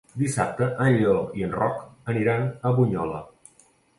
[0.19, 1.83] Dissabte en Lleó i en Roc
[2.15, 3.23] aniran a Bunyola.